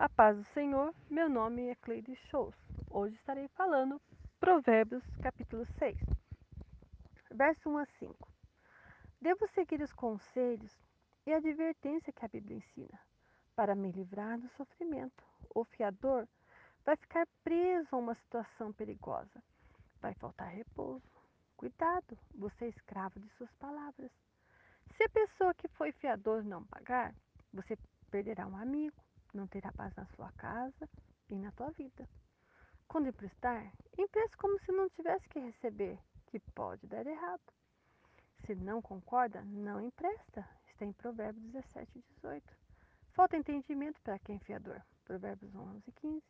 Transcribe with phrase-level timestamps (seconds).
[0.00, 2.54] A paz do Senhor, meu nome é Cleide Shows.
[2.88, 4.00] Hoje estarei falando
[4.38, 5.98] Provérbios capítulo 6,
[7.32, 8.32] verso 1 a 5.
[9.20, 10.72] Devo seguir os conselhos
[11.26, 12.96] e a advertência que a Bíblia ensina,
[13.56, 15.24] para me livrar do sofrimento.
[15.52, 16.28] O fiador
[16.84, 19.42] vai ficar preso a uma situação perigosa.
[20.00, 21.10] Vai faltar repouso.
[21.56, 24.12] Cuidado, você é escravo de suas palavras.
[24.96, 27.12] Se a pessoa que foi fiador não pagar,
[27.52, 27.76] você
[28.12, 30.88] perderá um amigo, não terá paz na sua casa
[31.28, 32.08] e na tua vida.
[32.86, 37.42] Quando emprestar, empreste como se não tivesse que receber, que pode dar errado.
[38.46, 40.48] Se não concorda, não empresta.
[40.68, 42.56] Está em Provérbios 17 e 18.
[43.12, 44.80] Falta entendimento para quem é fiador.
[45.04, 46.22] Provérbios 11 e 15.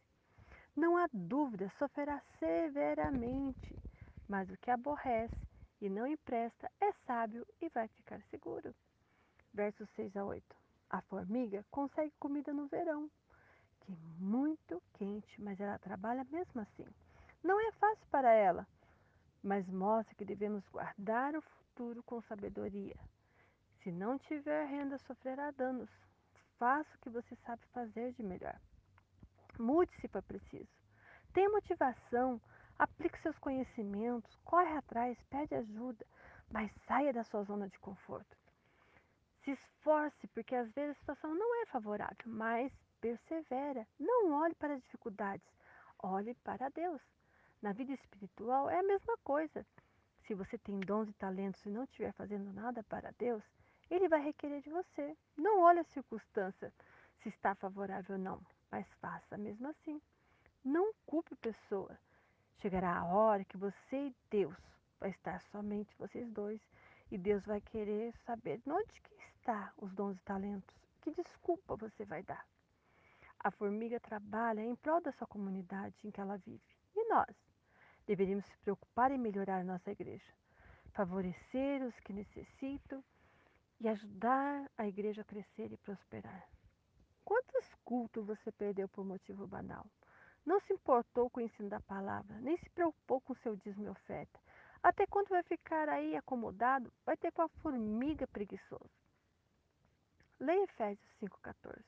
[0.74, 3.77] Não há dúvida, sofrerá severamente,
[4.29, 5.37] mas o que aborrece
[5.80, 8.74] e não empresta é sábio e vai ficar seguro.
[9.52, 10.57] Versos 6 a 8.
[10.91, 13.10] A formiga consegue comida no verão,
[13.80, 16.87] que é muito quente, mas ela trabalha mesmo assim.
[17.43, 18.66] Não é fácil para ela,
[19.43, 22.96] mas mostra que devemos guardar o futuro com sabedoria.
[23.82, 25.90] Se não tiver renda, sofrerá danos.
[26.59, 28.59] Faça o que você sabe fazer de melhor.
[29.59, 30.68] Mude se for preciso.
[31.32, 32.41] Tenha motivação,
[32.79, 36.04] aplique seus conhecimentos, corre atrás, pede ajuda,
[36.51, 38.37] mas saia da sua zona de conforto.
[39.49, 43.88] Se esforce, porque às vezes a situação não é favorável, mas persevera.
[43.99, 45.49] Não olhe para as dificuldades,
[46.02, 47.01] olhe para Deus.
[47.63, 49.65] Na vida espiritual é a mesma coisa.
[50.26, 53.43] Se você tem dons e talentos e não estiver fazendo nada para Deus,
[53.91, 55.16] Ele vai requerer de você.
[55.35, 56.71] Não olhe a circunstância,
[57.23, 59.99] se está favorável ou não, mas faça mesmo assim.
[60.63, 61.99] Não culpe pessoa.
[62.59, 64.59] Chegará a hora que você e Deus
[65.00, 66.60] vai estar somente vocês dois
[67.10, 70.76] e Deus vai querer saber onde que está os dons e talentos.
[71.00, 72.47] Que desculpa você vai dar?
[73.41, 76.76] A formiga trabalha em prol da sua comunidade em que ela vive.
[76.94, 77.34] E nós?
[78.06, 80.32] Deveríamos se preocupar em melhorar nossa igreja,
[80.92, 83.02] favorecer os que necessitam
[83.80, 86.48] e ajudar a igreja a crescer e prosperar.
[87.24, 89.86] Quantos cultos você perdeu por motivo banal?
[90.44, 93.84] Não se importou com o ensino da palavra, nem se preocupou com o seu dízimo
[93.84, 94.41] e oferta.
[94.83, 96.93] Até quando vai ficar aí acomodado?
[97.05, 98.91] Vai ter com a formiga preguiçosa.
[100.39, 101.83] Leia Efésios 5,14.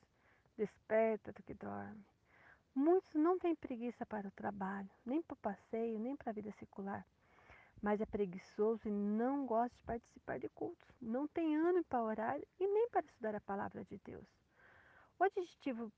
[0.57, 2.05] Desperta do que dorme.
[2.75, 6.53] Muitos não têm preguiça para o trabalho, nem para o passeio, nem para a vida
[6.53, 7.07] secular.
[7.81, 10.89] Mas é preguiçoso e não gosta de participar de cultos.
[11.01, 14.27] Não tem ânimo para orar e nem para estudar a palavra de Deus.
[15.19, 15.93] O adjetivo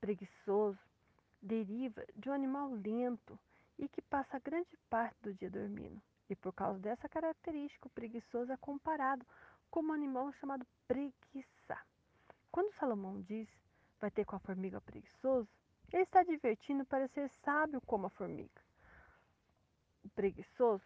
[0.00, 0.78] preguiçoso
[1.40, 3.38] deriva de um animal lento
[3.78, 6.02] e que passa grande parte do dia dormindo.
[6.28, 9.26] E por causa dessa característica, o preguiçoso é comparado
[9.70, 11.78] como um animal chamado preguiça.
[12.50, 13.48] Quando Salomão diz
[14.00, 15.48] vai ter com a formiga preguiçoso,
[15.92, 18.62] ele está divertindo para ser sábio como a formiga.
[20.04, 20.84] O preguiçoso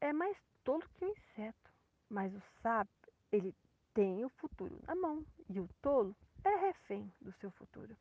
[0.00, 1.72] é mais tolo que o inseto,
[2.08, 2.92] mas o sábio,
[3.32, 3.54] ele
[3.94, 6.14] tem o futuro na mão e o tolo
[6.44, 7.96] é refém do seu futuro.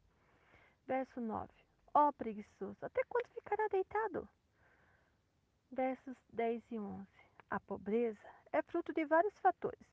[0.86, 1.52] Verso 9.
[1.94, 4.28] Ó oh, preguiçoso, até quando ficará deitado?
[5.76, 7.06] Versos 10 e 11.
[7.50, 8.18] A pobreza
[8.54, 9.86] é fruto de vários fatores,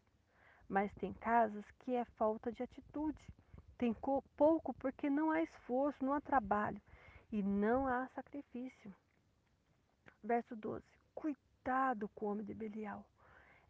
[0.68, 3.18] mas tem casos que é falta de atitude.
[3.76, 3.92] Tem
[4.36, 6.80] pouco porque não há esforço, não há trabalho
[7.32, 8.94] e não há sacrifício.
[10.22, 10.84] Verso 12.
[11.16, 13.04] Cuidado com o homem de Belial.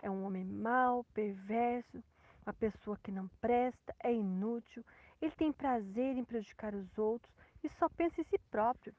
[0.02, 2.04] É um homem mau, perverso,
[2.44, 4.84] uma pessoa que não presta, é inútil,
[5.18, 7.34] ele tem prazer em prejudicar os outros
[7.64, 8.94] e só pensa em si próprio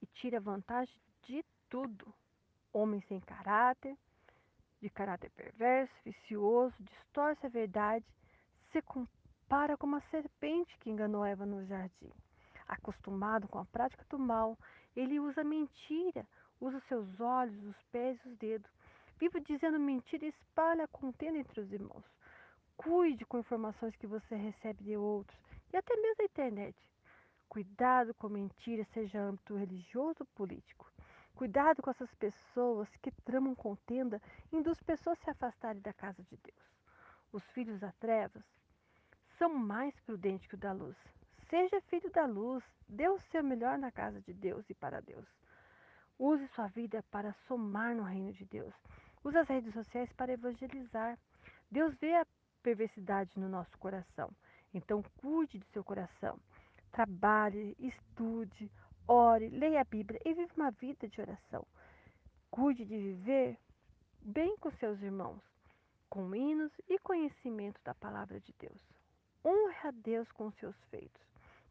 [0.00, 2.14] e tira vantagem de tudo.
[2.72, 3.96] Homem sem caráter,
[4.80, 8.04] de caráter perverso, vicioso, distorce a verdade,
[8.70, 12.12] se compara com uma serpente que enganou Eva no jardim.
[12.66, 14.56] Acostumado com a prática do mal,
[14.94, 16.26] ele usa mentira,
[16.60, 18.70] usa seus olhos, os pés e os dedos.
[19.18, 22.04] Vive dizendo mentira e espalha a contenda entre os irmãos.
[22.76, 25.36] Cuide com informações que você recebe de outros
[25.72, 26.76] e até mesmo da internet.
[27.48, 30.88] Cuidado com mentiras, seja âmbito religioso ou político.
[31.38, 34.20] Cuidado com essas pessoas que tramam contenda
[34.50, 36.82] e induz pessoas a se afastarem da casa de Deus.
[37.32, 38.42] Os filhos da trevas
[39.38, 40.96] são mais prudentes que o da luz.
[41.48, 45.28] Seja filho da luz, dê o seu melhor na casa de Deus e para Deus.
[46.18, 48.74] Use sua vida para somar no reino de Deus.
[49.22, 51.16] Use as redes sociais para evangelizar.
[51.70, 52.26] Deus vê a
[52.64, 54.28] perversidade no nosso coração.
[54.74, 56.36] Então, cuide do seu coração.
[56.90, 58.68] Trabalhe, estude,
[59.08, 61.66] ore, leia a Bíblia e viva uma vida de oração.
[62.50, 63.58] Cuide de viver
[64.20, 65.42] bem com seus irmãos,
[66.08, 68.80] com hinos e conhecimento da palavra de Deus.
[69.44, 71.22] Honre a Deus com seus feitos,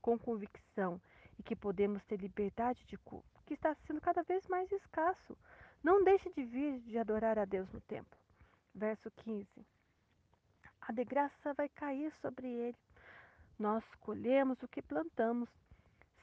[0.01, 0.99] com convicção
[1.37, 5.37] e que podemos ter liberdade de culto, que está sendo cada vez mais escasso.
[5.83, 8.17] Não deixe de vir de adorar a Deus no templo.
[8.73, 9.47] Verso 15.
[10.81, 12.77] A desgraça vai cair sobre ele.
[13.59, 15.49] Nós colhemos o que plantamos.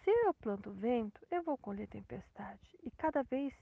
[0.05, 2.79] Se eu planto vento, eu vou colher tempestade.
[2.83, 3.55] E cada vez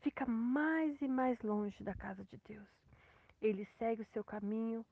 [0.00, 2.66] fica mais e mais longe da casa de Deus.
[3.42, 4.86] Ele segue o seu caminho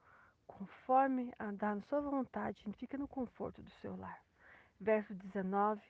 [0.46, 4.20] conforme andar na sua vontade e fica no conforto do seu lar.
[4.78, 5.80] Verso 19,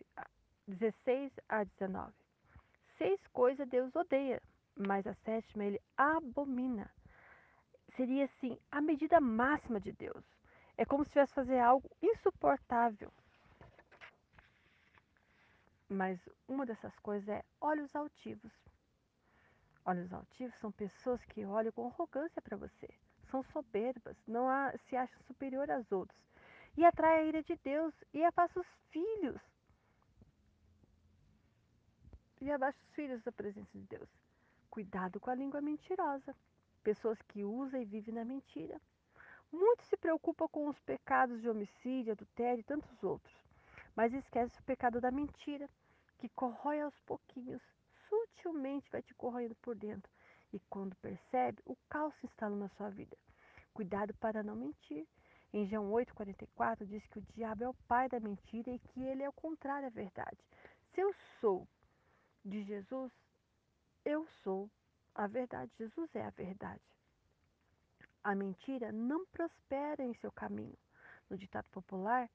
[0.69, 2.13] 16 a 19.
[2.97, 4.41] Seis coisas Deus odeia,
[4.77, 6.89] mas a sétima ele abomina.
[7.97, 10.25] Seria assim a medida máxima de Deus.
[10.77, 13.13] É como se tivesse fazer algo insuportável.
[15.95, 16.19] Mas
[16.49, 18.53] uma dessas coisas é olhos altivos.
[19.85, 22.89] Olhos altivos são pessoas que olham com arrogância para você.
[23.31, 26.19] São soberbas, não há, se acham superior às outras.
[26.77, 29.41] E atrai a ira de Deus e afasta os filhos.
[32.41, 34.11] E abaixa os filhos da presença de Deus.
[34.69, 36.35] Cuidado com a língua mentirosa.
[36.83, 38.81] Pessoas que usam e vivem na mentira.
[39.53, 43.33] Muitos se preocupam com os pecados de homicídio, adultério e tantos outros,
[43.95, 45.71] mas esquece o pecado da mentira,
[46.25, 47.61] que corrói aos pouquinhos,
[48.09, 50.11] sutilmente vai te corroendo por dentro.
[50.55, 53.15] E quando percebe, o caos se instala na sua vida.
[53.75, 55.07] Cuidado para não mentir.
[55.53, 59.23] Em João 8,44 diz que o diabo é o pai da mentira e que ele
[59.23, 60.39] é o contrário à verdade.
[60.95, 61.69] Se eu sou
[62.43, 63.13] de Jesus,
[64.03, 64.71] eu sou
[65.15, 65.71] a verdade.
[65.77, 66.81] Jesus é a verdade.
[68.23, 70.79] A mentira não prospera em seu caminho.
[71.29, 72.31] No ditado popular,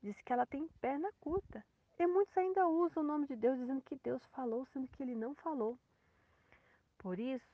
[0.00, 1.64] diz que ela tem perna curta.
[1.98, 5.14] E muitos ainda usam o nome de Deus dizendo que Deus falou, sendo que ele
[5.14, 5.78] não falou.
[6.98, 7.52] Por isso,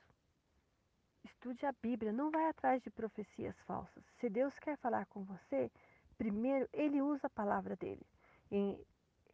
[1.25, 4.05] estude a Bíblia, não vai atrás de profecias falsas.
[4.21, 5.71] Se Deus quer falar com você,
[6.17, 8.07] primeiro ele usa a palavra dele.
[8.51, 8.79] E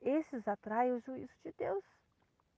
[0.03, 1.85] esses atraem o juízo de Deus,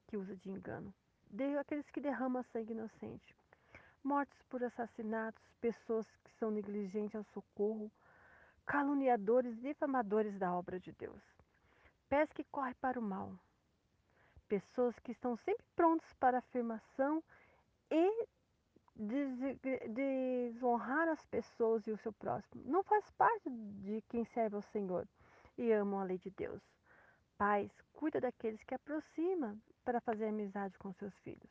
[0.07, 0.93] que usa de engano.
[1.31, 3.37] Deu aqueles que derramam sangue inocente.
[4.03, 7.91] Mortes por assassinatos, pessoas que são negligentes ao socorro,
[8.65, 11.36] caluniadores e difamadores da obra de Deus.
[12.09, 13.33] Pés que correm para o mal.
[14.49, 17.23] Pessoas que estão sempre prontas para afirmação
[17.91, 18.27] e
[19.95, 22.63] desonrar as pessoas e o seu próximo.
[22.65, 25.07] Não faz parte de quem serve ao Senhor
[25.59, 26.63] e amam a lei de Deus.
[27.37, 31.51] Pais, cuida daqueles que aproximam para fazer amizade com seus filhos.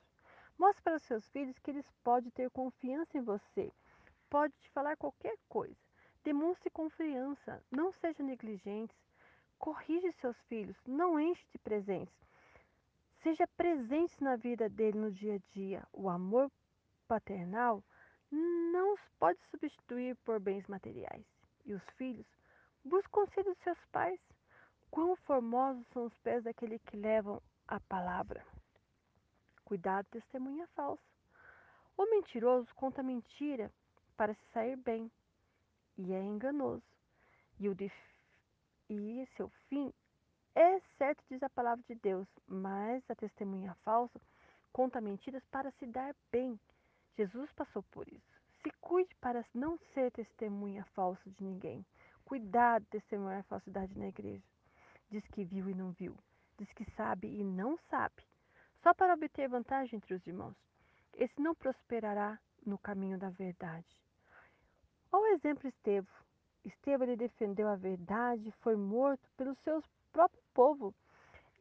[0.58, 3.72] Mostre para os seus filhos que eles podem ter confiança em você.
[4.30, 5.76] Pode te falar qualquer coisa.
[6.24, 7.62] Demonstre confiança.
[7.70, 8.96] Não seja negligente.
[9.58, 10.78] Corrige seus filhos.
[10.86, 12.16] Não enche de presentes.
[13.24, 15.88] Seja presente na vida dele no dia a dia.
[15.92, 16.52] O amor
[17.08, 17.84] paternal
[18.32, 21.26] não pode substituir por bens materiais.
[21.66, 22.28] E os filhos
[22.84, 24.20] buscam conselho dos seus pais.
[24.92, 28.46] Quão formosos são os pés daquele que levam a palavra.
[29.64, 31.04] Cuidado, testemunha falsa.
[31.98, 33.72] O mentiroso conta mentira
[34.16, 35.12] para se sair bem
[35.98, 36.84] e é enganoso.
[37.60, 37.76] E, o
[38.90, 39.94] e seu fim
[40.54, 44.20] é certo, diz a palavra de Deus, mas a testemunha falsa
[44.72, 46.60] conta mentiras para se dar bem.
[47.18, 48.42] Jesus passou por isso.
[48.62, 51.86] Se cuide para não ser testemunha falsa de ninguém.
[52.24, 54.44] Cuidado, testemunhar falsidade na igreja.
[55.10, 56.18] Diz que viu e não viu.
[56.58, 58.24] Diz que sabe e não sabe
[58.86, 60.56] só para obter vantagem entre os irmãos.
[61.16, 63.98] Esse não prosperará no caminho da verdade.
[65.12, 66.25] O exemplo Estevão.
[66.66, 70.96] Estevão defendeu a verdade, foi morto pelo seu próprio povo.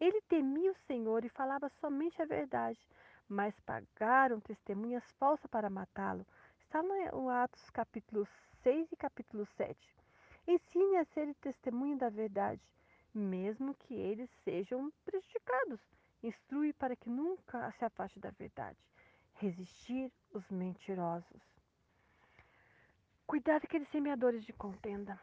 [0.00, 2.80] Ele temia o Senhor e falava somente a verdade,
[3.28, 6.26] mas pagaram testemunhas falsas para matá-lo.
[6.58, 8.26] Está no Atos capítulo
[8.62, 9.76] 6 e capítulo 7.
[10.48, 12.62] Ensine a ser testemunha da verdade,
[13.12, 15.80] mesmo que eles sejam prejudicados.
[16.22, 18.78] Instrui para que nunca se afaste da verdade.
[19.34, 21.53] Resistir os mentirosos.
[23.26, 25.18] Cuidado aqueles semeadores de contenda.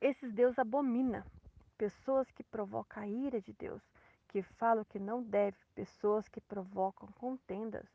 [0.00, 1.26] Esses Deus abomina.
[1.76, 3.82] Pessoas que provocam a ira de Deus,
[4.28, 7.86] que falam que não deve, pessoas que provocam contendas,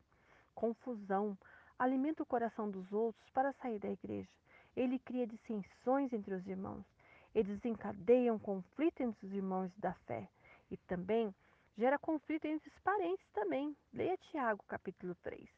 [0.54, 1.36] confusão,
[1.78, 4.28] alimenta o coração dos outros para sair da igreja.
[4.76, 6.84] Ele cria dissensões entre os irmãos.
[7.34, 10.28] Eles desencadeiam conflito entre os irmãos da fé.
[10.70, 11.34] E também
[11.76, 13.74] gera conflito entre os parentes também.
[13.92, 15.48] Leia Tiago, capítulo 3.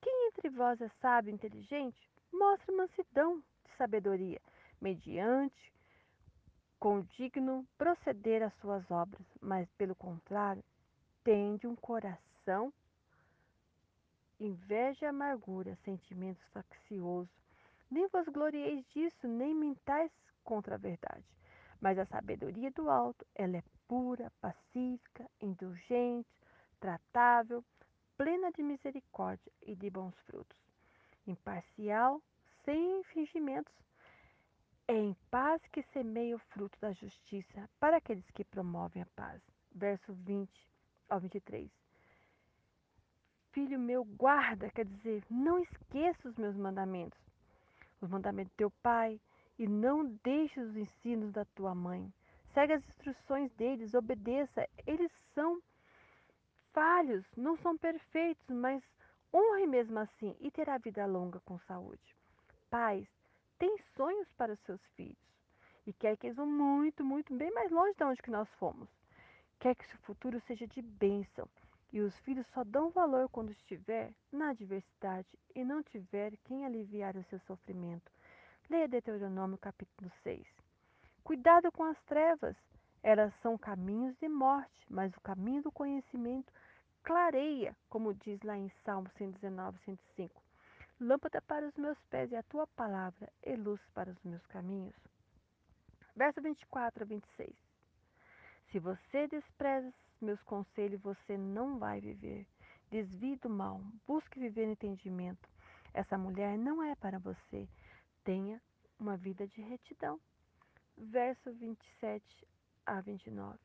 [0.00, 4.40] Quem entre vós é sábio e inteligente, mostre mansidão de sabedoria,
[4.80, 5.72] mediante
[6.78, 10.64] com digno proceder às suas obras, mas pelo contrário,
[11.22, 12.72] tende um coração
[14.40, 17.30] inveja e amargura, sentimentos facciosos.
[17.90, 20.10] Nem vos glorieis disso, nem mentais
[20.42, 21.24] contra a verdade.
[21.80, 26.28] Mas a sabedoria do alto, ela é pura, pacífica, indulgente,
[26.80, 27.64] tratável,
[28.16, 30.58] plena de misericórdia e de bons frutos,
[31.26, 32.22] imparcial,
[32.64, 33.72] sem fingimentos,
[34.88, 39.40] é em paz que semeia o fruto da justiça para aqueles que promovem a paz.
[39.74, 40.50] Verso 20
[41.08, 41.70] ao 23.
[43.52, 47.18] Filho meu, guarda, quer dizer, não esqueça os meus mandamentos,
[48.00, 49.20] os mandamentos do teu pai,
[49.58, 52.12] e não deixe os ensinos da tua mãe.
[52.52, 54.68] Segue as instruções deles, obedeça.
[54.86, 55.62] Eles são
[56.72, 58.82] falhos, não são perfeitos, mas
[59.32, 62.16] honre mesmo assim e terá vida longa com saúde.
[62.70, 63.08] Pais,
[63.58, 65.16] têm sonhos para os seus filhos
[65.86, 68.88] e quer que eles vão muito, muito bem mais longe de onde que nós fomos.
[69.58, 71.48] Quer que seu futuro seja de bênção
[71.92, 77.16] e os filhos só dão valor quando estiver na adversidade e não tiver quem aliviar
[77.16, 78.10] o seu sofrimento.
[78.70, 80.46] Leia Deuteronômio capítulo 6.
[81.22, 82.56] Cuidado com as trevas.
[83.02, 86.52] Elas são caminhos de morte, mas o caminho do conhecimento
[87.02, 90.42] clareia, como diz lá em Salmo 119, 105.
[91.00, 94.94] Lâmpada para os meus pés e a tua palavra e luz para os meus caminhos.
[96.14, 97.56] Verso 24 a 26.
[98.70, 102.46] Se você despreza meus conselhos, você não vai viver.
[102.90, 105.48] Desvie do mal, busque viver no entendimento.
[105.92, 107.68] Essa mulher não é para você
[108.24, 108.60] tenha
[108.98, 110.20] uma vida de retidão.
[110.96, 112.46] Verso 27
[112.86, 113.58] a 29.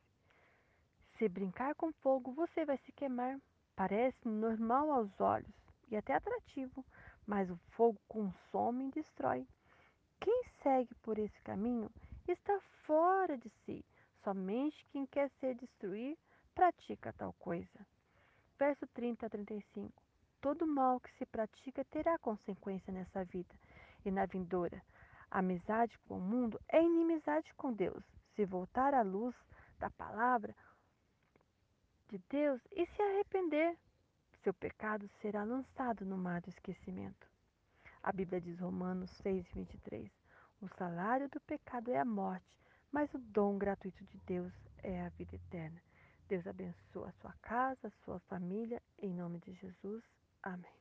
[1.18, 3.40] Se brincar com fogo, você vai se queimar.
[3.74, 5.52] Parece normal aos olhos
[5.90, 6.84] e até atrativo,
[7.26, 9.44] mas o fogo consome e destrói.
[10.20, 11.90] Quem segue por esse caminho
[12.28, 13.84] está fora de si.
[14.22, 16.16] Somente quem quer ser destruir
[16.54, 17.86] pratica tal coisa.
[18.56, 19.92] Verso 30 a 35.
[20.40, 23.54] Todo mal que se pratica terá consequência nessa vida
[24.04, 24.80] e na vindoura.
[25.28, 28.04] A amizade com o mundo é inimizade com Deus.
[28.36, 29.34] Se voltar à luz
[29.80, 30.54] da palavra
[32.08, 33.76] de Deus e se arrepender,
[34.42, 37.28] seu pecado será lançado no mar do esquecimento.
[38.02, 40.10] A Bíblia diz Romanos 6, 23.
[40.60, 42.46] O salário do pecado é a morte,
[42.90, 45.80] mas o dom gratuito de Deus é a vida eterna.
[46.28, 50.02] Deus abençoe a sua casa, a sua família, em nome de Jesus.
[50.42, 50.72] Amém.